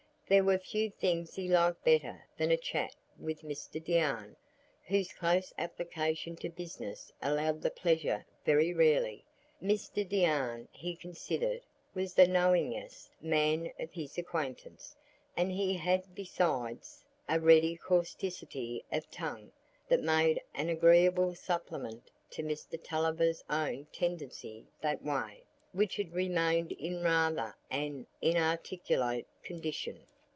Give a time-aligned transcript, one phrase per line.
[0.27, 4.37] There were few things he liked better than a chat with Mr Deane,
[4.85, 9.25] whose close application to business allowed the pleasure very rarely.
[9.61, 14.95] Mr Deane, he considered, was the "knowingest" man of his acquaintance,
[15.35, 19.51] and he had besides a ready causticity of tongue
[19.89, 25.43] that made an agreeable supplement to Mr Tulliver's own tendency that way,
[25.73, 30.05] which had remained in rather an inarticulate condition.